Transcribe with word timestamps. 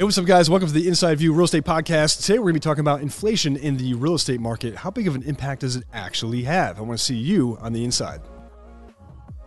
Hey, 0.00 0.04
what's 0.04 0.16
up, 0.16 0.24
guys? 0.24 0.48
Welcome 0.48 0.66
to 0.66 0.72
the 0.72 0.88
Inside 0.88 1.18
View 1.18 1.30
Real 1.34 1.44
Estate 1.44 1.64
Podcast. 1.64 2.22
Today, 2.22 2.38
we're 2.38 2.44
going 2.44 2.54
to 2.54 2.60
be 2.60 2.60
talking 2.60 2.80
about 2.80 3.02
inflation 3.02 3.54
in 3.54 3.76
the 3.76 3.92
real 3.92 4.14
estate 4.14 4.40
market. 4.40 4.74
How 4.74 4.90
big 4.90 5.06
of 5.06 5.14
an 5.14 5.22
impact 5.24 5.60
does 5.60 5.76
it 5.76 5.84
actually 5.92 6.44
have? 6.44 6.78
I 6.78 6.80
want 6.80 6.98
to 6.98 7.04
see 7.04 7.16
you 7.16 7.58
on 7.60 7.74
the 7.74 7.84
inside. 7.84 8.22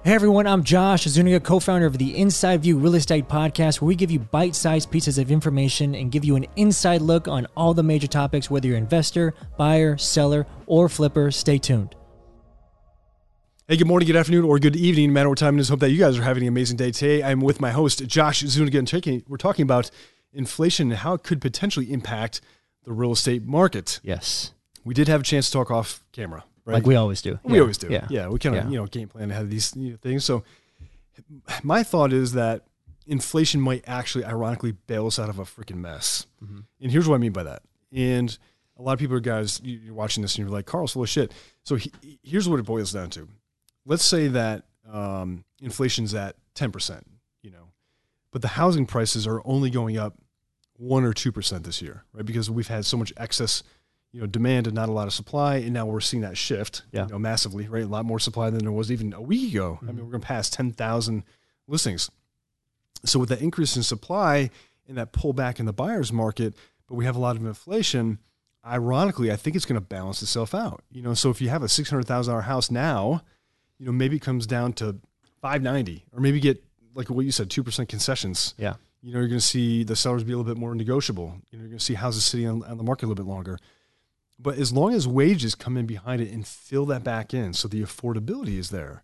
Hey 0.03 0.13
everyone, 0.13 0.45
I'm 0.45 0.63
Josh 0.63 1.05
Zuniga, 1.05 1.39
co-founder 1.39 1.87
of 1.87 1.97
the 1.97 2.15
Inside 2.15 2.61
View 2.61 2.77
Real 2.77 2.93
Estate 2.93 3.27
Podcast, 3.27 3.81
where 3.81 3.87
we 3.87 3.95
give 3.95 4.11
you 4.11 4.19
bite-sized 4.19 4.91
pieces 4.91 5.17
of 5.17 5.31
information 5.31 5.95
and 5.95 6.11
give 6.11 6.23
you 6.23 6.35
an 6.35 6.45
inside 6.55 7.01
look 7.01 7.27
on 7.27 7.47
all 7.57 7.73
the 7.73 7.81
major 7.81 8.05
topics, 8.05 8.51
whether 8.51 8.67
you're 8.67 8.77
investor, 8.77 9.33
buyer, 9.57 9.97
seller, 9.97 10.45
or 10.67 10.87
flipper. 10.87 11.31
Stay 11.31 11.57
tuned. 11.57 11.95
Hey, 13.67 13.77
good 13.77 13.87
morning, 13.87 14.05
good 14.05 14.17
afternoon, 14.17 14.45
or 14.45 14.59
good 14.59 14.75
evening, 14.75 15.07
no 15.07 15.13
matter 15.13 15.29
what 15.29 15.39
time 15.39 15.57
it 15.57 15.61
is. 15.61 15.69
Hope 15.69 15.79
that 15.79 15.89
you 15.89 15.97
guys 15.97 16.19
are 16.19 16.21
having 16.21 16.43
an 16.43 16.49
amazing 16.49 16.77
day 16.77 16.91
today. 16.91 17.23
I'm 17.23 17.41
with 17.41 17.59
my 17.59 17.71
host, 17.71 18.05
Josh 18.05 18.41
Zuniga, 18.41 18.77
and 18.77 19.23
we're 19.27 19.37
talking 19.37 19.63
about 19.63 19.89
inflation 20.33 20.91
and 20.91 20.99
how 20.99 21.13
it 21.13 21.23
could 21.23 21.39
potentially 21.41 21.91
impact 21.91 22.41
the 22.83 22.91
real 22.91 23.11
estate 23.11 23.43
market. 23.43 23.99
Yes. 24.03 24.51
We 24.83 24.93
did 24.93 25.07
have 25.07 25.21
a 25.21 25.23
chance 25.23 25.45
to 25.47 25.53
talk 25.53 25.71
off 25.71 26.03
camera, 26.11 26.43
right? 26.65 26.73
Like 26.75 26.85
we 26.85 26.95
always 26.95 27.21
do. 27.21 27.39
We 27.43 27.55
Yeah. 27.55 27.61
always 27.61 27.77
do. 27.77 27.87
Yeah. 27.89 28.07
Yeah. 28.09 28.27
we 28.27 28.39
kind 28.39 28.55
of, 28.55 28.65
Yeah. 28.65 28.69
you 28.71 28.77
know, 28.77 28.85
game 28.87 29.07
plan 29.07 29.31
ahead 29.31 29.43
of 29.43 29.49
these 29.49 29.73
you 29.75 29.91
know, 29.91 29.97
things. 29.97 30.25
So 30.25 30.43
my 31.63 31.83
thought 31.83 32.11
is 32.13 32.33
that 32.33 32.65
inflation 33.05 33.61
might 33.61 33.83
actually 33.87 34.25
ironically 34.25 34.71
bail 34.71 35.07
us 35.07 35.19
out 35.19 35.29
of 35.29 35.39
a 35.39 35.43
freaking 35.43 35.77
mess. 35.77 36.25
Mm-hmm. 36.43 36.59
And 36.81 36.91
here's 36.91 37.07
what 37.07 37.15
I 37.15 37.19
mean 37.19 37.31
by 37.33 37.43
that. 37.43 37.61
And 37.91 38.35
a 38.77 38.81
lot 38.81 38.93
of 38.93 38.99
people 38.99 39.15
are 39.15 39.19
guys, 39.21 39.61
you- 39.63 39.77
you're 39.77 39.93
watching 39.93 40.21
this 40.21 40.35
and 40.35 40.39
you're 40.45 40.53
like, 40.53 40.65
Carl's 40.65 40.93
full 40.93 41.03
of 41.03 41.09
shit. 41.09 41.31
So 41.63 41.75
he, 41.75 41.91
here's 42.23 42.49
what 42.49 42.59
it 42.59 42.65
boils 42.65 42.91
down 42.91 43.09
to. 43.11 43.27
Let's 43.85 44.03
say 44.05 44.27
that 44.29 44.65
um, 44.91 45.43
inflation's 45.61 46.13
at 46.13 46.35
10%, 46.55 47.03
you 47.41 47.51
know, 47.51 47.69
but 48.31 48.41
the 48.41 48.49
housing 48.49 48.85
prices 48.85 49.27
are 49.27 49.41
only 49.45 49.69
going 49.69 49.97
up 49.97 50.15
one 50.83 51.03
or 51.03 51.13
2% 51.13 51.63
this 51.63 51.81
year, 51.81 52.03
right? 52.13 52.25
Because 52.25 52.49
we've 52.49 52.67
had 52.67 52.85
so 52.85 52.97
much 52.97 53.13
excess, 53.17 53.63
you 54.11 54.19
know, 54.19 54.27
demand 54.27 54.67
and 54.67 54.75
not 54.75 54.89
a 54.89 54.91
lot 54.91 55.07
of 55.07 55.13
supply. 55.13 55.57
And 55.57 55.73
now 55.73 55.85
we're 55.85 56.01
seeing 56.01 56.21
that 56.21 56.37
shift, 56.37 56.83
Yeah. 56.91 57.05
you 57.05 57.11
know, 57.11 57.19
massively, 57.19 57.67
right? 57.67 57.83
A 57.83 57.87
lot 57.87 58.05
more 58.05 58.19
supply 58.19 58.49
than 58.49 58.59
there 58.63 58.71
was 58.71 58.91
even 58.91 59.13
a 59.13 59.21
week 59.21 59.53
ago. 59.53 59.79
I 59.81 59.85
mean, 59.85 59.95
mm-hmm. 59.95 60.05
we're 60.05 60.11
going 60.11 60.21
to 60.21 60.27
pass 60.27 60.49
10,000 60.49 61.23
listings. 61.67 62.11
So 63.05 63.19
with 63.19 63.29
that 63.29 63.41
increase 63.41 63.75
in 63.75 63.83
supply 63.83 64.49
and 64.87 64.97
that 64.97 65.13
pullback 65.13 65.59
in 65.59 65.65
the 65.65 65.73
buyer's 65.73 66.11
market, 66.11 66.53
but 66.87 66.95
we 66.95 67.05
have 67.05 67.15
a 67.15 67.19
lot 67.19 67.35
of 67.35 67.45
inflation, 67.45 68.19
ironically, 68.65 69.31
I 69.31 69.35
think 69.35 69.55
it's 69.55 69.65
going 69.65 69.79
to 69.79 69.85
balance 69.85 70.21
itself 70.21 70.53
out. 70.53 70.83
You 70.91 71.01
know, 71.01 71.13
so 71.13 71.29
if 71.29 71.41
you 71.41 71.49
have 71.49 71.63
a 71.63 71.67
$600,000 71.67 72.43
house 72.43 72.69
now, 72.69 73.21
you 73.79 73.85
know, 73.85 73.91
maybe 73.91 74.17
it 74.17 74.21
comes 74.21 74.45
down 74.45 74.73
to 74.73 74.97
590 75.41 76.05
or 76.13 76.19
maybe 76.19 76.39
get 76.39 76.63
like 76.95 77.09
what 77.09 77.25
you 77.25 77.31
said, 77.31 77.49
2% 77.49 77.87
concessions 77.87 78.53
Yeah. 78.57 78.75
You 79.03 79.11
know, 79.11 79.19
you're 79.19 79.27
going 79.27 79.39
to 79.39 79.45
see 79.45 79.83
the 79.83 79.97
sellers 79.97 80.23
be 80.23 80.31
a 80.31 80.37
little 80.37 80.49
bit 80.49 80.59
more 80.59 80.73
negotiable. 80.73 81.35
You 81.51 81.57
know, 81.57 81.63
you're 81.63 81.69
going 81.69 81.79
to 81.79 81.83
see 81.83 81.95
houses 81.95 82.23
sitting 82.23 82.47
on, 82.47 82.63
on 82.63 82.77
the 82.77 82.83
market 82.83 83.05
a 83.05 83.07
little 83.07 83.23
bit 83.23 83.29
longer. 83.29 83.59
But 84.39 84.57
as 84.57 84.71
long 84.71 84.93
as 84.93 85.07
wages 85.07 85.55
come 85.55 85.75
in 85.77 85.85
behind 85.85 86.21
it 86.21 86.31
and 86.31 86.47
fill 86.47 86.85
that 86.87 87.03
back 87.03 87.33
in, 87.33 87.53
so 87.53 87.67
the 87.67 87.81
affordability 87.81 88.57
is 88.57 88.69
there, 88.69 89.03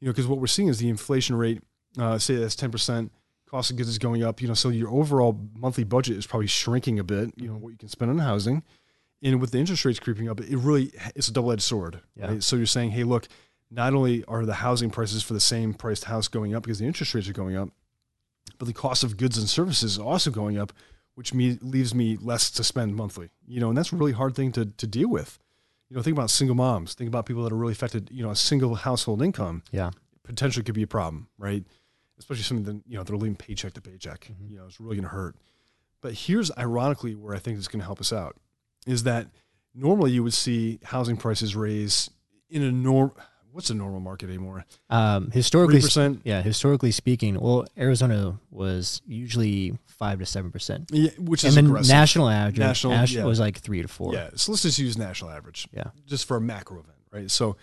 you 0.00 0.06
know, 0.06 0.12
because 0.12 0.26
what 0.26 0.38
we're 0.38 0.46
seeing 0.46 0.68
is 0.68 0.78
the 0.78 0.88
inflation 0.90 1.34
rate, 1.34 1.62
uh, 1.98 2.18
say 2.18 2.36
that's 2.36 2.54
10%, 2.56 3.10
cost 3.46 3.70
of 3.70 3.76
goods 3.76 3.88
is 3.88 3.98
going 3.98 4.22
up, 4.22 4.42
you 4.42 4.48
know, 4.48 4.54
so 4.54 4.68
your 4.68 4.90
overall 4.90 5.40
monthly 5.54 5.84
budget 5.84 6.16
is 6.16 6.26
probably 6.26 6.46
shrinking 6.46 6.98
a 6.98 7.04
bit, 7.04 7.32
you 7.36 7.48
know, 7.48 7.54
what 7.54 7.70
you 7.70 7.78
can 7.78 7.88
spend 7.88 8.10
on 8.10 8.18
housing. 8.18 8.62
And 9.22 9.40
with 9.40 9.50
the 9.50 9.58
interest 9.58 9.84
rates 9.84 9.98
creeping 9.98 10.28
up, 10.28 10.40
it 10.40 10.56
really, 10.56 10.92
it's 11.16 11.28
a 11.28 11.32
double 11.32 11.50
edged 11.52 11.62
sword. 11.62 12.00
Yeah. 12.14 12.26
Right? 12.26 12.42
So 12.42 12.56
you're 12.56 12.66
saying, 12.66 12.90
hey, 12.90 13.04
look, 13.04 13.26
not 13.70 13.94
only 13.94 14.24
are 14.26 14.44
the 14.44 14.54
housing 14.54 14.90
prices 14.90 15.22
for 15.22 15.32
the 15.32 15.40
same 15.40 15.74
priced 15.74 16.04
house 16.04 16.28
going 16.28 16.54
up 16.54 16.62
because 16.62 16.78
the 16.78 16.86
interest 16.86 17.14
rates 17.14 17.28
are 17.28 17.32
going 17.32 17.56
up, 17.56 17.70
but 18.58 18.66
the 18.66 18.74
cost 18.74 19.04
of 19.04 19.16
goods 19.16 19.36
and 19.38 19.48
services 19.48 19.92
is 19.92 19.98
also 19.98 20.30
going 20.30 20.58
up, 20.58 20.72
which 21.14 21.34
me, 21.34 21.58
leaves 21.60 21.94
me 21.94 22.16
less 22.20 22.50
to 22.52 22.64
spend 22.64 22.94
monthly. 22.96 23.30
You 23.46 23.60
know, 23.60 23.68
and 23.68 23.76
that's 23.76 23.92
a 23.92 23.96
really 23.96 24.12
hard 24.12 24.34
thing 24.34 24.52
to, 24.52 24.66
to 24.66 24.86
deal 24.86 25.08
with. 25.08 25.38
You 25.88 25.96
know, 25.96 26.02
think 26.02 26.16
about 26.16 26.30
single 26.30 26.54
moms. 26.56 26.94
Think 26.94 27.08
about 27.08 27.26
people 27.26 27.42
that 27.44 27.52
are 27.52 27.56
really 27.56 27.72
affected. 27.72 28.10
You 28.12 28.22
know, 28.22 28.30
a 28.30 28.36
single 28.36 28.74
household 28.74 29.22
income 29.22 29.62
Yeah. 29.72 29.90
potentially 30.22 30.62
could 30.62 30.74
be 30.74 30.82
a 30.82 30.86
problem, 30.88 31.28
right? 31.38 31.64
Especially 32.18 32.42
something 32.42 32.64
that 32.64 32.82
you 32.86 32.96
know 32.98 33.04
they're 33.04 33.16
living 33.16 33.36
paycheck 33.36 33.72
to 33.74 33.80
paycheck. 33.80 34.30
Mm-hmm. 34.32 34.52
You 34.52 34.58
know, 34.58 34.66
it's 34.66 34.80
really 34.80 34.96
going 34.96 35.04
to 35.08 35.14
hurt. 35.14 35.36
But 36.00 36.14
here's 36.14 36.50
ironically 36.58 37.14
where 37.14 37.34
I 37.34 37.38
think 37.38 37.58
it's 37.58 37.68
going 37.68 37.80
to 37.80 37.86
help 37.86 38.00
us 38.00 38.12
out 38.12 38.36
is 38.86 39.02
that 39.04 39.28
normally 39.74 40.10
you 40.12 40.22
would 40.22 40.34
see 40.34 40.78
housing 40.84 41.16
prices 41.16 41.56
raise 41.56 42.10
in 42.50 42.62
a 42.62 42.70
norm. 42.72 43.12
What's 43.58 43.70
a 43.70 43.74
normal 43.74 43.98
market 43.98 44.28
anymore? 44.28 44.64
Um, 44.88 45.32
historically, 45.32 45.80
Three 45.80 45.88
percent. 45.88 46.20
yeah, 46.22 46.42
historically 46.42 46.92
speaking, 46.92 47.40
well, 47.40 47.66
Arizona 47.76 48.38
was 48.52 49.02
usually 49.04 49.76
five 49.86 50.20
to 50.20 50.26
seven 50.26 50.52
percent, 50.52 50.90
Yeah, 50.92 51.10
which 51.18 51.42
and 51.42 51.48
is 51.48 51.54
then 51.56 51.66
aggressive. 51.66 51.90
national 51.92 52.28
average, 52.28 52.58
National, 52.60 53.04
yeah. 53.06 53.24
was 53.24 53.40
like 53.40 53.58
three 53.58 53.82
to 53.82 53.88
four. 53.88 54.14
Yeah, 54.14 54.30
so 54.36 54.52
let's 54.52 54.62
just 54.62 54.78
use 54.78 54.96
national 54.96 55.30
average. 55.32 55.66
Yeah. 55.72 55.86
Just 56.06 56.28
for 56.28 56.36
a 56.36 56.40
macro 56.40 56.78
event, 56.78 56.98
right? 57.10 57.28
So 57.32 57.56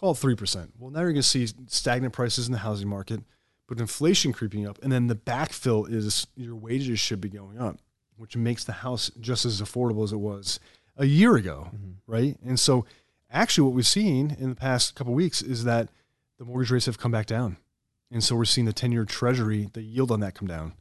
call 0.00 0.12
it 0.12 0.16
3%. 0.16 0.70
Well, 0.78 0.90
now 0.90 1.00
you're 1.00 1.10
going 1.12 1.16
to 1.16 1.22
see 1.22 1.46
stagnant 1.66 2.14
prices 2.14 2.46
in 2.46 2.52
the 2.52 2.58
housing 2.60 2.88
market, 2.88 3.20
but 3.68 3.78
inflation 3.78 4.32
creeping 4.32 4.66
up. 4.66 4.78
And 4.82 4.90
then 4.90 5.08
the 5.08 5.14
backfill 5.16 5.86
is 5.92 6.26
your 6.34 6.56
wages 6.56 6.98
should 6.98 7.20
be 7.20 7.28
going 7.28 7.58
up, 7.58 7.76
which 8.16 8.38
makes 8.38 8.64
the 8.64 8.72
house 8.72 9.10
just 9.20 9.44
as 9.44 9.60
affordable 9.60 10.02
as 10.02 10.12
it 10.14 10.18
was 10.18 10.58
a 10.96 11.04
year 11.04 11.36
ago, 11.36 11.68
right? 12.06 12.38
And 12.42 12.58
so 12.58 12.86
actually 13.32 13.64
what 13.64 13.74
we've 13.74 13.86
seen 13.86 14.36
in 14.38 14.50
the 14.50 14.56
past 14.56 14.94
couple 14.94 15.14
weeks 15.14 15.42
is 15.42 15.64
that 15.64 15.88
the 16.38 16.44
mortgage 16.44 16.70
rates 16.70 16.86
have 16.86 16.98
come 16.98 17.10
back 17.10 17.26
down. 17.26 17.56
And 18.10 18.22
so 18.22 18.36
we're 18.36 18.44
seeing 18.44 18.66
the 18.66 18.72
10 18.72 18.92
year 18.92 19.04
treasury, 19.04 19.70
the 19.72 19.82
yield 19.82 20.10
on 20.10 20.20
that 20.20 20.34
come 20.34 20.46
down, 20.46 20.74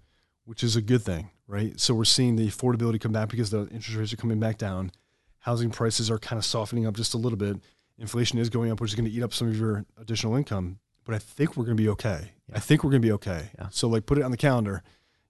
which 0.45 0.63
is 0.63 0.75
a 0.75 0.81
good 0.81 1.01
thing, 1.01 1.29
right? 1.47 1.79
So 1.79 1.93
we're 1.93 2.03
seeing 2.03 2.35
the 2.35 2.47
affordability 2.47 2.99
come 2.99 3.13
back 3.13 3.29
because 3.29 3.49
the 3.49 3.61
interest 3.69 3.95
rates 3.95 4.13
are 4.13 4.17
coming 4.17 4.39
back 4.39 4.57
down. 4.57 4.91
Housing 5.39 5.71
prices 5.71 6.11
are 6.11 6.19
kind 6.19 6.37
of 6.37 6.45
softening 6.45 6.85
up 6.85 6.95
just 6.95 7.13
a 7.13 7.17
little 7.17 7.37
bit. 7.37 7.57
Inflation 7.97 8.37
is 8.37 8.49
going 8.49 8.71
up, 8.71 8.81
which 8.81 8.91
is 8.91 8.95
going 8.95 9.09
to 9.09 9.15
eat 9.15 9.23
up 9.23 9.33
some 9.33 9.47
of 9.47 9.57
your 9.57 9.85
additional 9.99 10.35
income. 10.35 10.79
But 11.03 11.15
I 11.15 11.19
think 11.19 11.55
we're 11.55 11.65
going 11.65 11.77
to 11.77 11.83
be 11.83 11.89
okay. 11.89 12.31
I 12.53 12.59
think 12.59 12.83
we're 12.83 12.91
going 12.91 13.01
to 13.01 13.07
be 13.07 13.13
okay. 13.13 13.49
Yeah. 13.57 13.67
So, 13.71 13.87
like, 13.87 14.05
put 14.05 14.17
it 14.17 14.23
on 14.23 14.31
the 14.31 14.37
calendar. 14.37 14.83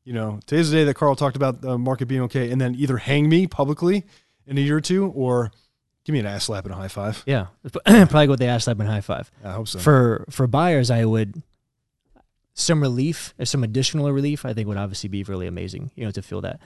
You 0.03 0.13
know, 0.13 0.39
today's 0.45 0.71
the 0.71 0.77
day 0.77 0.83
that 0.85 0.95
Carl 0.95 1.15
talked 1.15 1.35
about 1.35 1.61
the 1.61 1.77
market 1.77 2.07
being 2.07 2.21
okay, 2.21 2.51
and 2.51 2.59
then 2.59 2.75
either 2.75 2.97
hang 2.97 3.29
me 3.29 3.47
publicly 3.47 4.05
in 4.47 4.57
a 4.57 4.61
year 4.61 4.77
or 4.77 4.81
two, 4.81 5.07
or 5.07 5.51
give 6.05 6.13
me 6.13 6.19
an 6.19 6.25
ass 6.25 6.45
slap 6.45 6.65
and 6.65 6.73
a 6.73 6.77
high 6.77 6.87
five. 6.87 7.23
Yeah. 7.25 7.47
Probably 7.85 8.05
go 8.27 8.31
with 8.31 8.39
the 8.39 8.47
ass 8.47 8.65
slap 8.65 8.79
and 8.79 8.89
high 8.89 9.01
five. 9.01 9.31
I 9.43 9.51
hope 9.51 9.67
so. 9.67 9.79
For 9.79 10.25
for 10.29 10.47
buyers, 10.47 10.89
I 10.91 11.05
would 11.05 11.41
some 12.53 12.81
relief, 12.81 13.33
uh, 13.39 13.45
some 13.45 13.63
additional 13.63 14.11
relief. 14.11 14.45
I 14.45 14.53
think 14.53 14.67
would 14.67 14.77
obviously 14.77 15.09
be 15.09 15.23
really 15.23 15.47
amazing. 15.47 15.91
You 15.95 16.05
know, 16.05 16.11
to 16.11 16.21
feel 16.21 16.41
that. 16.41 16.59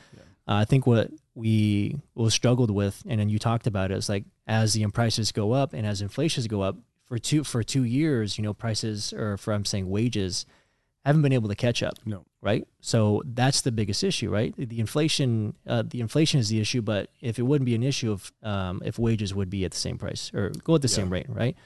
Uh, 0.47 0.53
I 0.53 0.65
think 0.65 0.85
what 0.85 1.09
we 1.33 1.97
was 2.13 2.33
struggled 2.33 2.69
with, 2.69 3.01
and 3.07 3.19
then 3.19 3.29
you 3.29 3.39
talked 3.39 3.65
about 3.65 3.91
it, 3.91 3.97
is 3.97 4.09
like 4.09 4.25
as 4.47 4.73
the 4.73 4.85
prices 4.87 5.31
go 5.31 5.53
up 5.53 5.73
and 5.73 5.85
as 5.85 6.01
inflations 6.01 6.47
go 6.47 6.61
up 6.61 6.77
for 7.05 7.17
two 7.17 7.43
for 7.43 7.63
two 7.63 7.83
years, 7.83 8.37
you 8.37 8.43
know, 8.43 8.53
prices 8.53 9.11
or 9.13 9.37
for 9.37 9.53
I'm 9.53 9.65
saying 9.65 9.89
wages 9.89 10.45
haven't 11.05 11.21
been 11.21 11.33
able 11.33 11.49
to 11.49 11.55
catch 11.55 11.83
up 11.83 11.99
no. 12.05 12.25
Right? 12.45 12.67
So 12.79 13.23
that's 13.25 13.61
the 13.61 13.71
biggest 13.71 14.03
issue, 14.03 14.29
right? 14.29 14.53
The 14.55 14.79
inflation, 14.79 15.55
uh, 15.67 15.83
the 15.85 15.99
inflation 15.99 16.39
is 16.39 16.47
the 16.47 16.61
issue, 16.61 16.81
but 16.81 17.09
if 17.19 17.39
it 17.39 17.41
wouldn't 17.41 17.65
be 17.65 17.75
an 17.75 17.83
issue 17.83 18.13
if 18.13 18.31
um, 18.43 18.81
if 18.85 18.99
wages 18.99 19.33
would 19.33 19.49
be 19.49 19.65
at 19.65 19.71
the 19.71 19.77
same 19.77 19.97
price 19.97 20.31
or 20.33 20.51
go 20.63 20.75
at 20.75 20.81
the 20.81 20.87
same 20.87 21.09
rate, 21.09 21.25
right? 21.27 21.57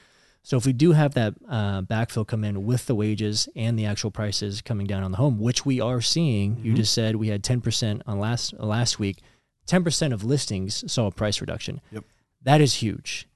So 0.42 0.56
if 0.56 0.64
we 0.64 0.72
do 0.72 0.92
have 0.92 1.12
that 1.14 1.34
uh, 1.46 1.82
backfill 1.82 2.26
come 2.26 2.44
in 2.44 2.64
with 2.64 2.86
the 2.86 2.94
wages 2.94 3.46
and 3.54 3.78
the 3.78 3.84
actual 3.84 4.10
prices 4.10 4.62
coming 4.62 4.86
down 4.86 5.02
on 5.02 5.10
the 5.10 5.18
home, 5.18 5.38
which 5.38 5.66
we 5.66 5.82
are 5.82 6.00
seeing, 6.00 6.60
you 6.64 6.72
just 6.72 6.94
said 6.94 7.16
we 7.16 7.28
had 7.28 7.44
ten 7.44 7.60
percent 7.60 8.02
on 8.06 8.18
last 8.18 8.54
uh, 8.58 8.64
last 8.64 8.98
week, 8.98 9.18
ten 9.66 9.84
percent 9.84 10.14
of 10.14 10.24
listings 10.24 10.90
saw 10.90 11.06
a 11.06 11.10
price 11.10 11.42
reduction. 11.42 11.82
Yep. 11.92 12.04
That 12.42 12.62
is 12.62 12.76
huge. 12.76 13.28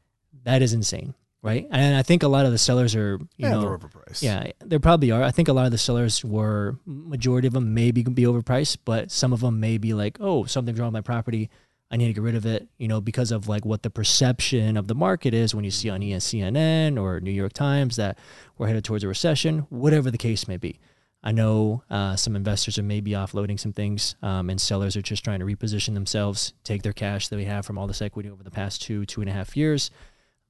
That 0.44 0.62
is 0.62 0.72
insane, 0.72 1.14
right? 1.44 1.68
And 1.70 1.94
I 1.94 2.02
think 2.02 2.22
a 2.22 2.28
lot 2.28 2.46
of 2.46 2.52
the 2.52 2.58
sellers 2.58 2.96
are, 2.96 3.18
you 3.18 3.28
yeah, 3.36 3.50
know, 3.50 3.60
they're 3.60 3.78
overpriced. 3.78 4.22
yeah, 4.22 4.50
there 4.60 4.80
probably 4.80 5.10
are. 5.10 5.22
I 5.22 5.30
think 5.30 5.48
a 5.48 5.52
lot 5.52 5.66
of 5.66 5.72
the 5.72 5.78
sellers 5.78 6.24
were 6.24 6.78
majority 6.86 7.46
of 7.46 7.52
them 7.52 7.74
maybe 7.74 8.02
be 8.02 8.22
overpriced, 8.22 8.78
but 8.86 9.10
some 9.10 9.32
of 9.34 9.40
them 9.40 9.60
may 9.60 9.76
be 9.76 9.92
like, 9.92 10.16
oh, 10.20 10.44
something's 10.44 10.80
wrong 10.80 10.88
with 10.88 10.94
my 10.94 11.00
property. 11.02 11.50
I 11.90 11.98
need 11.98 12.06
to 12.06 12.14
get 12.14 12.22
rid 12.22 12.34
of 12.34 12.46
it, 12.46 12.66
you 12.78 12.88
know, 12.88 13.02
because 13.02 13.30
of 13.30 13.46
like 13.46 13.66
what 13.66 13.82
the 13.82 13.90
perception 13.90 14.78
of 14.78 14.88
the 14.88 14.94
market 14.94 15.34
is 15.34 15.54
when 15.54 15.64
you 15.64 15.70
see 15.70 15.90
on 15.90 16.02
E 16.02 16.12
CNN 16.14 17.00
or 17.00 17.20
New 17.20 17.30
York 17.30 17.52
Times 17.52 17.96
that 17.96 18.18
we're 18.56 18.66
headed 18.66 18.84
towards 18.84 19.04
a 19.04 19.08
recession, 19.08 19.66
whatever 19.68 20.10
the 20.10 20.18
case 20.18 20.48
may 20.48 20.56
be. 20.56 20.80
I 21.22 21.32
know 21.32 21.82
uh, 21.90 22.16
some 22.16 22.36
investors 22.36 22.78
are 22.78 22.82
maybe 22.82 23.10
offloading 23.12 23.60
some 23.60 23.72
things, 23.74 24.16
um, 24.22 24.48
and 24.48 24.60
sellers 24.60 24.96
are 24.96 25.02
just 25.02 25.24
trying 25.24 25.40
to 25.40 25.46
reposition 25.46 25.92
themselves, 25.92 26.54
take 26.64 26.82
their 26.82 26.92
cash 26.92 27.28
that 27.28 27.36
we 27.36 27.44
have 27.44 27.66
from 27.66 27.76
all 27.76 27.86
this 27.86 28.02
equity 28.02 28.30
over 28.30 28.42
the 28.42 28.50
past 28.50 28.82
two, 28.82 29.04
two 29.04 29.20
and 29.20 29.28
a 29.28 29.32
half 29.32 29.56
years, 29.56 29.90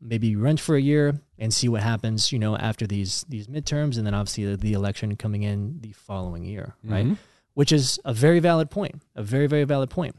maybe 0.05 0.37
rent 0.37 0.61
for 0.61 0.77
a 0.77 0.81
year 0.81 1.19
and 1.39 1.53
see 1.53 1.69
what 1.69 1.83
happens, 1.83 2.31
you 2.31 2.39
know, 2.39 2.57
after 2.57 2.87
these 2.87 3.25
these 3.29 3.47
midterms, 3.49 3.97
and 3.97 4.07
then 4.07 4.15
obviously 4.15 4.45
the, 4.45 4.57
the 4.57 4.73
election 4.75 5.17
coming 5.17 5.43
in 5.43 5.81
the 5.81 5.93
following 5.93 6.45
year, 6.45 6.75
right? 6.85 7.07
Mhm. 7.07 7.17
Which 7.55 7.73
is 7.73 7.99
a 8.05 8.13
very 8.13 8.39
valid 8.41 8.71
point, 8.71 9.01
a 9.17 9.23
very 9.23 9.47
very 9.47 9.65
valid 9.65 9.91
point. 9.91 10.15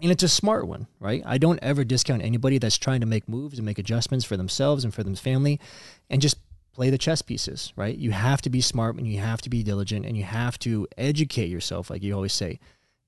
And 0.00 0.10
it's 0.10 0.22
a 0.24 0.28
smart 0.28 0.66
one, 0.66 0.88
right? 0.98 1.22
I 1.24 1.38
don't 1.38 1.60
ever 1.62 1.84
discount 1.84 2.22
anybody 2.22 2.58
that's 2.58 2.76
trying 2.78 3.00
to 3.02 3.06
make 3.06 3.28
moves 3.28 3.58
and 3.58 3.64
make 3.66 3.78
adjustments 3.78 4.24
for 4.24 4.36
themselves 4.36 4.82
and 4.84 4.92
for 4.92 5.04
their 5.04 5.14
family 5.14 5.60
and 6.10 6.20
just 6.20 6.38
play 6.72 6.90
the 6.90 6.98
chess 6.98 7.22
pieces, 7.22 7.72
right? 7.76 7.96
You 7.96 8.10
have 8.10 8.40
to 8.42 8.50
be 8.50 8.60
smart 8.60 8.96
and 8.96 9.06
you 9.06 9.20
have 9.20 9.42
to 9.42 9.50
be 9.50 9.62
diligent 9.62 10.06
and 10.06 10.16
you 10.16 10.24
have 10.24 10.58
to 10.60 10.88
educate 10.96 11.50
yourself, 11.50 11.88
like 11.90 12.02
you 12.02 12.14
always 12.14 12.32
say. 12.32 12.58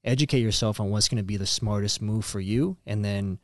educate 0.04 0.40
yourself 0.40 0.78
on 0.80 0.90
what's 0.90 1.08
going 1.08 1.16
to 1.16 1.24
be 1.24 1.38
the 1.38 1.46
smartest 1.46 2.02
move 2.02 2.24
for 2.26 2.38
you. 2.38 2.76
And 2.86 3.02
then 3.02 3.38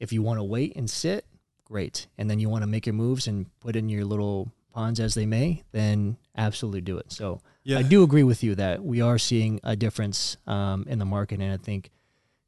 if 0.00 0.10
you 0.12 0.22
want 0.22 0.38
to 0.40 0.42
wait 0.44 0.74
and 0.74 0.88
sit, 0.88 1.26
great. 1.68 2.06
And 2.16 2.30
then 2.30 2.38
you 2.38 2.48
want 2.48 2.62
to 2.62 2.66
make 2.66 2.86
your 2.86 2.94
moves 2.94 3.26
and 3.26 3.46
put 3.60 3.76
in 3.76 3.88
your 3.88 4.04
little 4.04 4.50
pawns 4.72 5.00
as 5.00 5.14
they 5.14 5.26
may, 5.26 5.62
then 5.72 6.16
absolutely 6.36 6.80
do 6.80 6.96
it. 6.98 7.12
So 7.12 7.40
Yeah. 7.64 7.78
I 7.78 7.82
do 7.82 8.02
agree 8.02 8.22
with 8.22 8.42
you 8.42 8.54
that 8.54 8.82
we 8.84 9.00
are 9.00 9.18
seeing 9.18 9.60
a 9.64 9.76
difference 9.76 10.36
um, 10.46 10.84
in 10.88 10.98
the 10.98 11.04
market. 11.04 11.40
And 11.40 11.52
I 11.52 11.56
think 11.56 11.90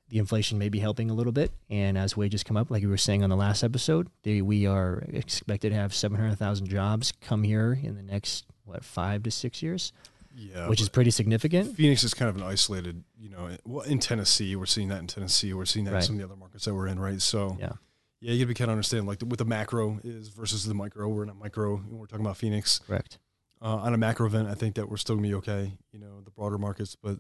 the 0.08 0.18
inflation 0.18 0.58
may 0.58 0.68
be 0.68 0.78
helping 0.80 1.10
a 1.10 1.14
little 1.14 1.32
bit. 1.32 1.52
And 1.68 1.96
as 1.98 2.16
wages 2.16 2.42
come 2.42 2.56
up, 2.56 2.70
like 2.70 2.82
we 2.82 2.88
were 2.88 2.96
saying 2.96 3.22
on 3.22 3.30
the 3.30 3.36
last 3.36 3.62
episode, 3.62 4.08
they, 4.22 4.42
we 4.42 4.66
are 4.66 5.04
expected 5.08 5.70
to 5.70 5.76
have 5.76 5.94
700,000 5.94 6.66
jobs 6.68 7.12
come 7.20 7.42
here 7.42 7.78
in 7.82 7.94
the 7.96 8.02
next, 8.02 8.46
what, 8.64 8.84
five 8.84 9.22
to 9.24 9.30
six 9.30 9.62
years, 9.62 9.92
Yeah. 10.36 10.68
which 10.68 10.80
is 10.80 10.88
pretty 10.88 11.10
significant. 11.10 11.76
Phoenix 11.76 12.02
is 12.04 12.14
kind 12.14 12.28
of 12.28 12.36
an 12.36 12.42
isolated, 12.42 13.04
you 13.18 13.28
know, 13.30 13.56
well, 13.64 13.84
in 13.86 13.98
Tennessee, 13.98 14.56
we're 14.56 14.66
seeing 14.66 14.88
that 14.88 14.98
in 15.00 15.06
Tennessee. 15.06 15.52
We're 15.54 15.64
seeing 15.64 15.84
that 15.84 15.92
Right. 15.92 15.98
in 16.02 16.06
some 16.06 16.14
of 16.16 16.18
the 16.20 16.24
other 16.26 16.36
markets 16.36 16.64
that 16.64 16.74
we're 16.74 16.88
in, 16.88 16.98
right? 16.98 17.20
So, 17.22 17.56
Yeah. 17.60 17.72
Yeah, 18.20 18.32
you 18.32 18.44
got 18.44 18.48
to 18.48 18.54
kind 18.54 18.70
of 18.70 18.72
understand 18.72 19.06
like 19.06 19.22
what 19.22 19.38
the 19.38 19.44
macro 19.44 19.98
is 20.04 20.28
versus 20.28 20.64
the 20.64 20.74
micro. 20.74 21.08
We're 21.08 21.22
in 21.22 21.30
a 21.30 21.34
micro, 21.34 21.76
and 21.76 21.98
we're 21.98 22.06
talking 22.06 22.24
about 22.24 22.36
Phoenix. 22.36 22.80
Correct. 22.80 23.18
Uh, 23.62 23.76
on 23.76 23.94
a 23.94 23.98
macro 23.98 24.26
event, 24.26 24.48
I 24.48 24.54
think 24.54 24.74
that 24.76 24.88
we're 24.88 24.96
still 24.96 25.16
gonna 25.16 25.28
be 25.28 25.34
okay. 25.34 25.72
You 25.92 25.98
know, 25.98 26.20
the 26.24 26.30
broader 26.30 26.58
markets, 26.58 26.96
but 26.96 27.18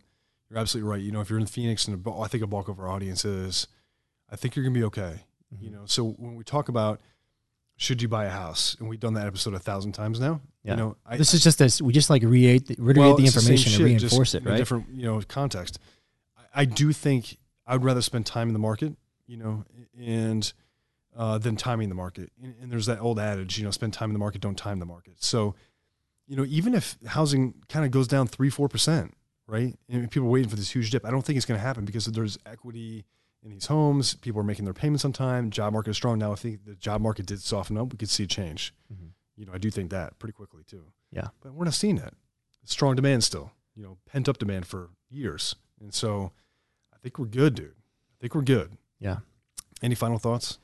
you're 0.48 0.58
absolutely 0.58 0.90
right. 0.90 1.00
You 1.00 1.12
know, 1.12 1.20
if 1.20 1.30
you're 1.30 1.38
in 1.38 1.46
Phoenix, 1.46 1.86
and 1.86 2.06
I 2.06 2.28
think 2.28 2.42
a 2.42 2.46
bulk 2.46 2.68
of 2.68 2.78
our 2.78 2.88
audience 2.88 3.24
is, 3.24 3.66
I 4.30 4.36
think 4.36 4.56
you're 4.56 4.64
gonna 4.64 4.74
be 4.74 4.84
okay. 4.84 5.24
Mm-hmm. 5.54 5.64
You 5.64 5.70
know, 5.70 5.82
so 5.86 6.10
when 6.10 6.34
we 6.36 6.44
talk 6.44 6.68
about 6.68 7.00
should 7.80 8.02
you 8.02 8.08
buy 8.08 8.26
a 8.26 8.30
house, 8.30 8.76
and 8.78 8.90
we've 8.90 9.00
done 9.00 9.14
that 9.14 9.26
episode 9.26 9.54
a 9.54 9.58
thousand 9.58 9.92
times 9.92 10.20
now. 10.20 10.42
Yeah. 10.64 10.72
You 10.72 10.76
know, 10.76 10.96
I, 11.06 11.16
This 11.16 11.32
is 11.32 11.42
just 11.42 11.58
this. 11.58 11.80
We 11.80 11.94
just 11.94 12.10
like 12.10 12.22
reiterate, 12.22 12.66
the- 12.66 12.76
reiterate 12.78 13.06
well, 13.06 13.16
the 13.16 13.24
information 13.24 13.72
and 13.72 13.90
shit, 13.90 14.00
just 14.00 14.12
reinforce 14.12 14.34
it, 14.34 14.44
right? 14.44 14.58
different, 14.58 14.90
you 14.92 15.04
know, 15.04 15.18
context. 15.26 15.78
I, 16.36 16.60
I 16.60 16.64
do 16.66 16.92
think 16.92 17.38
I 17.66 17.72
would 17.72 17.82
rather 17.82 18.02
spend 18.02 18.26
time 18.26 18.48
in 18.48 18.52
the 18.52 18.58
market, 18.58 18.92
you 19.26 19.38
know, 19.38 19.64
and 19.98 20.52
uh, 21.20 21.36
than 21.38 21.54
timing 21.54 21.88
the 21.90 21.94
market. 21.94 22.32
And, 22.42 22.54
and 22.62 22.72
there's 22.72 22.86
that 22.86 22.98
old 23.00 23.18
adage, 23.20 23.58
you 23.58 23.64
know, 23.64 23.70
spend 23.70 23.92
time 23.92 24.08
in 24.10 24.14
the 24.14 24.18
market, 24.18 24.40
don't 24.40 24.56
time 24.56 24.78
the 24.78 24.86
market. 24.86 25.22
So, 25.22 25.54
you 26.26 26.34
know, 26.36 26.44
even 26.48 26.74
if 26.74 26.96
housing 27.06 27.54
kind 27.68 27.84
of 27.84 27.90
goes 27.90 28.08
down 28.08 28.26
three, 28.26 28.48
four 28.50 28.68
percent, 28.68 29.12
right? 29.46 29.76
And 29.88 30.10
people 30.10 30.28
are 30.28 30.30
waiting 30.30 30.48
for 30.48 30.56
this 30.56 30.70
huge 30.70 30.90
dip. 30.90 31.04
I 31.04 31.10
don't 31.10 31.22
think 31.24 31.36
it's 31.36 31.44
going 31.46 31.60
to 31.60 31.66
happen 31.66 31.84
because 31.84 32.06
there's 32.06 32.38
equity 32.46 33.04
in 33.42 33.50
these 33.50 33.66
homes. 33.66 34.14
People 34.14 34.40
are 34.40 34.44
making 34.44 34.64
their 34.64 34.72
payments 34.74 35.04
on 35.04 35.12
time. 35.12 35.50
Job 35.50 35.72
market 35.74 35.90
is 35.90 35.96
strong 35.96 36.18
now. 36.18 36.32
I 36.32 36.36
think 36.36 36.64
the 36.64 36.74
job 36.76 37.00
market 37.02 37.26
did 37.26 37.40
soften 37.42 37.76
up. 37.76 37.92
We 37.92 37.98
could 37.98 38.08
see 38.10 38.24
a 38.24 38.26
change. 38.26 38.72
Mhm. 38.92 39.10
You 39.36 39.46
know, 39.46 39.52
I 39.52 39.58
do 39.58 39.70
think 39.70 39.90
that 39.90 40.18
pretty 40.18 40.32
quickly 40.32 40.62
too. 40.66 40.84
Yeah. 41.12 41.28
but 41.42 41.52
we're 41.52 41.64
not 41.64 41.74
seeing 41.74 41.96
that. 41.96 42.14
Strong 42.64 42.96
demand 42.96 43.24
still. 43.24 43.50
You 43.74 43.82
know, 43.82 43.98
pent 44.06 44.28
up 44.28 44.38
demand 44.38 44.66
for 44.66 44.90
years, 45.10 45.54
and 45.80 45.92
so 45.92 46.32
I 46.94 46.96
think 47.02 47.18
we're 47.18 47.26
good, 47.26 47.54
dude. 47.56 47.74
I 47.76 48.16
think 48.20 48.34
we're 48.34 48.42
good. 48.42 48.76
Yeah. 49.00 49.18
Any 49.82 49.94
final 49.94 50.18
thoughts? 50.18 50.58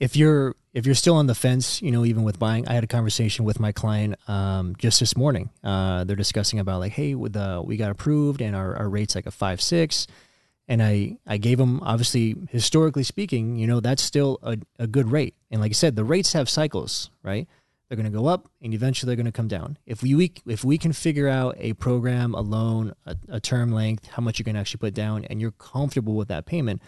If 0.00 0.16
you're 0.16 0.56
if 0.72 0.86
you're 0.86 0.94
still 0.94 1.16
on 1.16 1.26
the 1.26 1.34
fence, 1.34 1.82
you 1.82 1.90
know, 1.90 2.04
even 2.04 2.22
with 2.22 2.38
buying, 2.38 2.66
I 2.66 2.72
had 2.72 2.84
a 2.84 2.88
conversation 2.88 3.44
with 3.44 3.60
my 3.60 3.72
client 3.72 4.16
um, 4.28 4.74
just 4.78 4.98
this 4.98 5.16
morning. 5.16 5.50
Uh, 5.62 6.04
they're 6.04 6.16
discussing 6.16 6.58
about 6.58 6.80
like, 6.80 6.92
hey, 6.92 7.14
with 7.14 7.34
the 7.34 7.62
we 7.64 7.76
got 7.76 7.90
approved 7.90 8.40
and 8.40 8.56
our, 8.56 8.74
our 8.76 8.88
rate's 8.88 9.14
like 9.14 9.26
a 9.26 9.30
five 9.30 9.60
six, 9.60 10.06
and 10.66 10.82
I 10.82 11.18
I 11.26 11.36
gave 11.36 11.58
them 11.58 11.80
obviously 11.82 12.34
historically 12.50 13.04
speaking, 13.04 13.56
you 13.56 13.66
know, 13.66 13.80
that's 13.80 14.02
still 14.02 14.38
a, 14.42 14.56
a 14.78 14.86
good 14.86 15.12
rate. 15.12 15.34
And 15.50 15.60
like 15.60 15.70
I 15.70 15.74
said, 15.74 15.96
the 15.96 16.04
rates 16.04 16.32
have 16.32 16.48
cycles, 16.48 17.10
right? 17.22 17.46
They're 17.88 17.96
going 17.96 18.10
to 18.10 18.16
go 18.16 18.26
up 18.26 18.48
and 18.62 18.72
eventually 18.72 19.08
they're 19.08 19.16
going 19.16 19.26
to 19.26 19.32
come 19.32 19.48
down. 19.48 19.76
If 19.84 20.00
we, 20.02 20.14
we 20.14 20.32
if 20.46 20.64
we 20.64 20.78
can 20.78 20.92
figure 20.92 21.28
out 21.28 21.56
a 21.58 21.72
program, 21.74 22.34
a 22.34 22.40
loan, 22.40 22.94
a, 23.04 23.16
a 23.28 23.40
term 23.40 23.72
length, 23.72 24.06
how 24.06 24.22
much 24.22 24.38
you're 24.38 24.44
going 24.44 24.54
to 24.54 24.60
actually 24.60 24.78
put 24.78 24.94
down, 24.94 25.24
and 25.24 25.40
you're 25.40 25.50
comfortable 25.50 26.14
with 26.14 26.28
that 26.28 26.46
payment, 26.46 26.80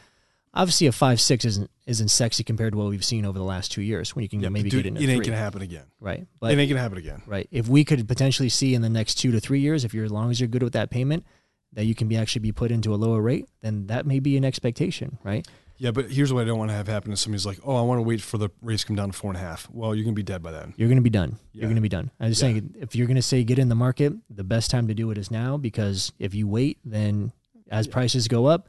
obviously 0.54 0.86
a 0.86 0.92
five 0.92 1.20
six 1.20 1.44
isn't 1.44 1.70
isn't 1.86 2.08
sexy 2.08 2.44
compared 2.44 2.72
to 2.72 2.78
what 2.78 2.88
we've 2.88 3.04
seen 3.04 3.24
over 3.24 3.38
the 3.38 3.44
last 3.44 3.72
two 3.72 3.82
years 3.82 4.14
when 4.14 4.22
you 4.22 4.28
can 4.28 4.40
maybe 4.52 4.70
Dude, 4.70 4.84
get 4.84 4.86
into 4.86 5.02
it 5.02 5.08
ain't 5.08 5.24
gonna 5.24 5.36
happen 5.36 5.62
again. 5.62 5.84
right? 6.00 6.20
it 6.20 6.28
But 6.40 6.56
ain't 6.56 6.68
gonna 6.70 6.80
happen 6.80 6.98
again. 6.98 7.22
right, 7.26 7.48
if 7.50 7.68
we 7.68 7.84
could 7.84 8.06
potentially 8.06 8.48
see 8.48 8.74
in 8.74 8.82
the 8.82 8.88
next 8.90 9.16
two 9.16 9.32
to 9.32 9.40
three 9.40 9.60
years, 9.60 9.84
if 9.84 9.92
you're 9.94 10.04
as 10.04 10.12
long 10.12 10.30
as 10.30 10.40
you're 10.40 10.48
good 10.48 10.62
with 10.62 10.74
that 10.74 10.90
payment, 10.90 11.24
that 11.72 11.84
you 11.84 11.94
can 11.94 12.06
be 12.08 12.16
actually 12.16 12.40
be 12.40 12.52
put 12.52 12.70
into 12.70 12.94
a 12.94 12.96
lower 12.96 13.20
rate, 13.22 13.46
then 13.62 13.86
that 13.86 14.04
may 14.06 14.20
be 14.20 14.36
an 14.36 14.44
expectation, 14.44 15.18
right? 15.24 15.46
Yeah, 15.78 15.90
but 15.90 16.10
here's 16.12 16.32
what 16.32 16.42
I 16.42 16.44
don't 16.44 16.58
want 16.58 16.70
to 16.70 16.76
have 16.76 16.86
happen: 16.86 17.12
is 17.12 17.20
somebody's 17.20 17.46
like, 17.46 17.58
"Oh, 17.64 17.74
I 17.74 17.80
want 17.82 17.98
to 17.98 18.02
wait 18.02 18.20
for 18.20 18.38
the 18.38 18.50
rates 18.60 18.82
to 18.82 18.86
come 18.88 18.94
down 18.96 19.10
to 19.10 19.12
four 19.18 19.30
and 19.30 19.36
a 19.38 19.40
half." 19.40 19.68
Well, 19.70 19.94
you're 19.96 20.04
gonna 20.04 20.14
be 20.14 20.22
dead 20.22 20.40
by 20.42 20.52
then. 20.52 20.74
You're 20.76 20.86
going 20.88 20.96
to 20.98 21.02
be 21.02 21.10
done. 21.10 21.38
Yeah. 21.52 21.62
You're 21.62 21.68
going 21.70 21.76
to 21.76 21.80
be 21.82 21.88
done. 21.88 22.10
I'm 22.20 22.28
just 22.28 22.40
Yeah. 22.42 22.48
saying, 22.50 22.74
if 22.78 22.94
you're 22.94 23.06
going 23.08 23.16
to 23.16 23.22
say 23.22 23.42
get 23.42 23.58
in 23.58 23.68
the 23.68 23.74
market, 23.74 24.12
the 24.30 24.44
best 24.44 24.70
time 24.70 24.86
to 24.88 24.94
do 24.94 25.10
it 25.10 25.18
is 25.18 25.30
now 25.30 25.56
because 25.56 26.12
if 26.20 26.34
you 26.34 26.46
wait, 26.46 26.78
then 26.84 27.32
as 27.68 27.86
Yeah. 27.88 27.92
prices 27.94 28.28
go 28.28 28.46
up, 28.46 28.68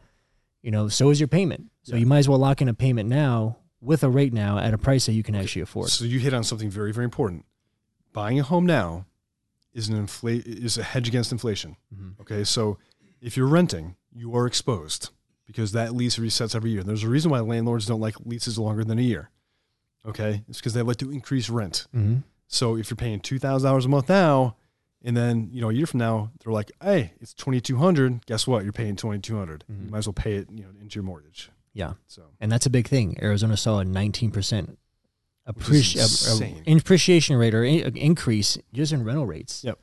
you 0.63 0.71
know, 0.71 0.87
so 0.87 1.09
is 1.11 1.19
your 1.19 1.27
payment. 1.27 1.69
So 1.83 1.93
Yeah. 1.95 1.99
you 1.99 2.05
might 2.07 2.19
as 2.19 2.29
well 2.29 2.39
lock 2.39 2.61
in 2.61 2.67
a 2.69 2.73
payment 2.73 3.07
now 3.09 3.57
with 3.81 4.03
a 4.03 4.09
rate 4.09 4.33
now 4.33 4.57
at 4.57 4.73
a 4.73 4.77
price 4.77 5.05
that 5.05 5.13
you 5.13 5.21
can 5.21 5.35
actually 5.35 5.61
afford. 5.61 5.89
So 5.89 6.05
you 6.05 6.17
hit 6.19 6.33
on 6.33 6.43
something 6.43 6.69
very, 6.69 6.91
very 6.93 7.03
important. 7.05 7.45
Buying 8.13 8.39
a 8.39 8.43
home 8.43 8.65
now 8.65 9.05
is 9.73 9.89
an 9.89 9.95
inflate 9.97 10.45
is 10.47 10.77
a 10.77 10.83
hedge 10.83 11.07
against 11.07 11.31
inflation. 11.31 11.75
Mhm. 11.93 12.19
Okay, 12.21 12.43
so 12.43 12.77
if 13.21 13.35
you're 13.37 13.47
renting, 13.47 13.95
you 14.15 14.33
are 14.35 14.47
exposed 14.47 15.09
because 15.45 15.71
that 15.73 15.93
lease 15.95 16.17
resets 16.17 16.55
every 16.55 16.71
year. 16.71 16.83
There's 16.83 17.03
a 17.03 17.09
reason 17.09 17.29
why 17.31 17.39
landlords 17.41 17.85
don't 17.85 17.99
like 17.99 18.15
leases 18.25 18.57
longer 18.57 18.83
than 18.85 18.99
a 18.99 19.01
year. 19.01 19.29
Okay, 20.05 20.43
it's 20.47 20.59
because 20.59 20.73
they 20.73 20.81
like 20.81 20.97
to 20.97 21.11
increase 21.11 21.49
rent. 21.49 21.87
Mm-hmm. 21.95 22.17
So 22.47 22.77
if 22.77 22.89
you're 22.89 22.95
paying 22.97 23.19
two 23.19 23.39
thousand 23.39 23.67
dollars 23.67 23.85
a 23.85 23.89
month 23.89 24.09
now, 24.09 24.55
and 25.03 25.15
then 25.17 25.49
you 25.51 25.61
know 25.61 25.69
a 25.69 25.73
year 25.73 25.85
from 25.85 25.99
now 25.99 26.31
they're 26.43 26.53
like, 26.53 26.71
"Hey, 26.81 27.13
it's 27.19 27.33
twenty 27.33 27.59
two 27.61 27.77
hundred. 27.77 28.25
Guess 28.25 28.47
what? 28.47 28.63
You're 28.63 28.73
paying 28.73 28.95
twenty 28.95 29.19
two 29.19 29.37
hundred. 29.37 29.63
Mhm. 29.71 29.85
You 29.85 29.91
might 29.91 29.97
as 29.99 30.07
well 30.07 30.13
pay 30.13 30.35
it, 30.35 30.47
you 30.51 30.63
know, 30.63 30.69
into 30.81 30.95
your 30.95 31.03
mortgage." 31.03 31.49
Yeah. 31.73 31.93
So 32.07 32.23
And 32.39 32.51
that's 32.51 32.65
a 32.65 32.69
big 32.69 32.87
thing. 32.87 33.17
Arizona 33.21 33.57
saw 33.57 33.79
a 33.79 33.83
19% 33.83 34.77
Which 35.47 35.55
appreci- 35.57 35.95
a- 35.95 35.99
a- 35.99 36.03
insane. 36.53 36.77
appreciation 36.77 37.35
rate 37.35 37.55
or 37.55 37.63
in- 37.63 37.97
increase 37.97 38.59
just 38.73 38.93
in 38.93 39.03
rental 39.03 39.25
rates. 39.25 39.63
Yep. 39.63 39.79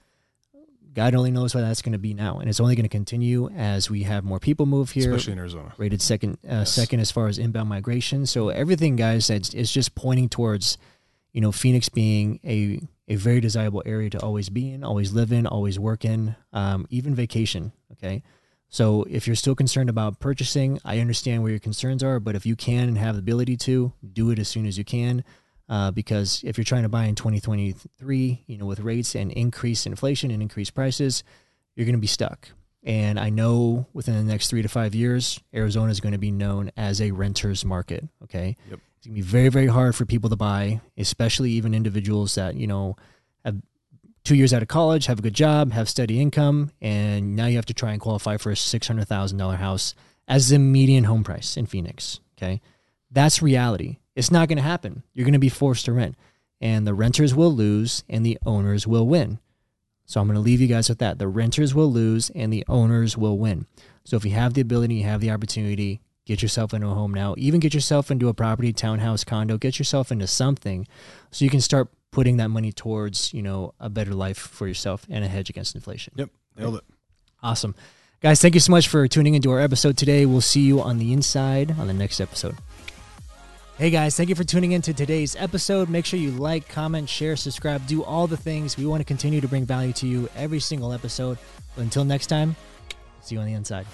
God 0.95 1.15
only 1.15 1.31
knows 1.31 1.55
what 1.55 1.61
that's 1.63 1.83
going 1.83 1.93
to 1.93 1.99
be 1.99 2.15
now. 2.15 2.39
And 2.39 2.49
it's 2.49 2.59
only 2.61 2.75
going 2.77 2.85
to 2.85 2.89
continue 2.89 3.49
as 3.51 3.89
we 3.91 4.03
have 4.05 4.25
more 4.25 4.39
people 4.41 4.67
move 4.67 4.91
here. 4.91 5.11
especially 5.11 5.33
in 5.35 5.39
Arizona. 5.41 5.73
rated 5.79 6.01
second 6.03 6.35
uh, 6.45 6.63
Yes. 6.63 6.73
second 6.73 7.01
as 7.01 7.11
far 7.11 7.27
as 7.29 7.39
inbound 7.39 7.69
migration. 7.69 8.25
So 8.27 8.49
everything, 8.49 8.97
guys, 8.97 9.29
is 9.31 9.71
just 9.73 9.95
pointing 9.95 10.29
towards, 10.29 10.79
you 11.33 11.41
know, 11.41 11.53
Phoenix 11.53 11.89
being 11.89 12.41
a 12.45 12.81
a 13.11 13.17
very 13.17 13.41
desirable 13.41 13.83
area 13.85 14.09
to 14.09 14.21
always 14.21 14.49
be 14.49 14.71
in, 14.71 14.85
always 14.85 15.13
live 15.13 15.33
in, 15.33 15.45
always 15.45 15.79
work 15.79 16.05
in, 16.05 16.37
um, 16.53 16.87
even 16.91 17.13
vacation. 17.15 17.73
Okay. 17.93 18.23
So 18.69 19.05
if 19.11 19.27
you're 19.27 19.35
still 19.35 19.57
concerned 19.57 19.91
about 19.91 20.21
purchasing, 20.21 20.79
I 20.85 21.01
understand 21.01 21.43
where 21.43 21.51
your 21.51 21.59
concerns 21.59 22.05
are, 22.05 22.21
but 22.21 22.37
if 22.37 22.47
you 22.47 22.55
can 22.55 22.87
and 22.87 22.97
have 22.97 23.17
the 23.17 23.19
ability 23.19 23.57
to, 23.59 23.93
do 24.13 24.31
it 24.31 24.39
as 24.39 24.47
soon 24.47 24.65
as 24.65 24.79
you 24.79 24.85
can. 24.85 25.25
Uh, 25.69 25.91
because 25.91 26.43
if 26.45 26.57
you're 26.57 26.65
trying 26.65 26.85
to 26.85 26.89
buy 26.89 27.07
in 27.07 27.17
2023, 27.17 28.45
you 28.47 28.59
know, 28.59 28.67
with 28.67 28.81
rates 28.81 29.17
and 29.17 29.33
increased 29.33 29.87
inflation 29.87 30.31
and 30.31 30.41
increased 30.41 30.75
prices, 30.75 31.25
you're 31.75 31.87
going 31.87 31.95
to 31.97 32.01
be 32.01 32.07
stuck. 32.07 32.49
And 32.83 33.21
I 33.21 33.29
know 33.29 33.87
within 33.93 34.15
the 34.15 34.23
next 34.23 34.49
three 34.49 34.63
to 34.63 34.69
five 34.69 34.95
years, 34.95 35.41
Arizona 35.55 35.91
is 35.91 36.01
going 36.01 36.13
to 36.13 36.19
be 36.19 36.31
known 36.31 36.71
as 36.77 37.01
a 37.01 37.11
renter's 37.11 37.65
market. 37.65 38.09
Okay. 38.25 38.57
Yep. 38.71 38.81
It's 38.97 39.07
going 39.07 39.15
to 39.15 39.23
be 39.23 39.27
very, 39.27 39.49
very 39.49 39.67
hard 39.67 39.95
for 39.95 40.07
people 40.07 40.31
to 40.31 40.37
buy, 40.37 40.81
especially 40.97 41.53
even 41.53 41.75
individuals 41.75 42.35
that, 42.35 42.55
you 42.55 42.67
know, 42.67 42.97
have 43.45 43.57
two 44.25 44.35
years 44.35 44.53
out 44.53 44.63
of 44.63 44.69
college, 44.69 45.07
have 45.07 45.19
a 45.19 45.23
good 45.23 45.35
job, 45.35 45.73
have 45.73 45.89
steady 45.89 46.21
income, 46.21 46.71
and 46.81 47.37
now 47.37 47.47
you 47.47 47.57
have 47.57 47.67
to 47.67 47.75
try 47.75 47.93
and 47.93 48.01
qualify 48.01 48.37
for 48.37 48.51
a 48.51 48.55
$600,000 48.55 49.57
house 49.57 49.95
as 50.29 50.49
the 50.49 50.59
median 50.59 51.05
home 51.05 51.25
price 51.25 51.57
in 51.57 51.67
Phoenix. 51.67 52.21
Okay. 52.37 52.61
That's 53.11 53.43
reality. 53.43 53.99
It's 54.15 54.31
not 54.31 54.49
going 54.49 54.59
to 54.59 54.63
happen. 54.63 55.03
You're 55.15 55.25
going 55.25 55.33
to 55.33 55.39
be 55.39 55.49
forced 55.49 55.87
to 55.87 55.93
rent, 55.93 56.17
and 56.61 56.87
the 56.87 56.95
renters 56.95 57.35
will 57.35 57.55
lose 57.55 58.05
and 58.09 58.25
the 58.25 58.39
owners 58.45 58.87
will 58.87 59.07
win. 59.07 59.39
So 60.11 60.21
I'm 60.21 60.27
going 60.27 60.35
to 60.35 60.41
leave 60.41 60.61
you 60.61 60.67
guys 60.67 60.89
with 60.89 60.99
that. 60.99 61.21
The 61.21 61.29
renters 61.29 61.73
will 61.73 61.93
lose 61.93 62.31
and 62.31 62.53
the 62.53 62.65
owners 62.67 63.17
will 63.17 63.39
win. 63.39 63.67
So 64.03 64.17
if 64.17 64.25
you 64.25 64.33
have 64.33 64.55
the 64.55 64.61
ability, 64.61 64.97
you 64.97 65.05
have 65.05 65.21
the 65.21 65.31
opportunity, 65.31 66.01
get 66.25 66.43
yourself 66.43 66.75
into 66.75 66.89
a 66.89 66.95
home 66.95 67.15
now. 67.15 67.37
Even 67.39 67.61
get 67.61 67.75
yourself 67.75 68.11
into 68.11 68.27
a 68.29 68.35
property, 68.35 68.73
townhouse, 68.73 69.23
condo. 69.23 69.57
Get 69.57 69.79
yourself 69.79 70.11
into 70.11 70.27
something, 70.27 70.89
so 71.31 71.45
you 71.45 71.51
can 71.51 71.61
start 71.61 71.91
putting 72.11 72.39
that 72.39 72.49
money 72.49 72.73
towards 72.73 73.33
you 73.33 73.41
know 73.41 73.73
a 73.79 73.89
better 73.89 74.13
life 74.13 74.37
for 74.37 74.67
yourself 74.67 75.07
and 75.09 75.25
a 75.25 75.29
hedge 75.29 75.49
against 75.49 75.77
inflation. 75.77 76.13
Yep, 76.17 76.31
nailed 76.57 76.75
it. 76.79 76.85
Awesome, 77.41 77.77
guys. 78.21 78.43
Thank 78.43 78.55
you 78.55 78.61
so 78.61 78.73
much 78.73 78.89
for 78.89 79.07
tuning 79.07 79.35
into 79.35 79.53
our 79.53 79.61
episode 79.61 79.97
today. 79.97 80.27
We'll 80.27 80.41
see 80.41 80.63
you 80.63 80.81
on 80.81 80.99
the 80.99 81.13
inside 81.13 81.79
on 81.79 81.87
the 81.87 81.95
next 81.95 82.21
episode. 82.21 82.57
Hey 83.81 83.89
guys, 83.89 84.15
thank 84.15 84.29
you 84.29 84.35
for 84.35 84.45
tuning 84.45 84.73
in 84.73 84.83
to 84.83 84.93
today's 84.93 85.35
episode. 85.37 85.89
Make 85.89 86.05
sure 86.05 86.21
you 86.21 86.33
like, 86.33 86.69
comment, 86.69 87.09
share, 87.09 87.35
subscribe, 87.35 87.87
do 87.87 88.05
all 88.05 88.27
the 88.27 88.37
things. 88.37 88.77
We 88.77 88.85
want 88.85 89.01
to 89.01 89.07
continue 89.07 89.41
to 89.41 89.49
bring 89.49 89.65
value 89.65 89.95
to 89.95 90.07
you 90.07 90.29
every 90.37 90.61
single 90.61 90.93
episode. 90.93 91.39
But 91.75 91.85
until 91.85 92.05
next 92.05 92.27
time, 92.27 92.57
see 93.23 93.37
you 93.37 93.41
on 93.41 93.47
the 93.47 93.55
inside. 93.55 93.87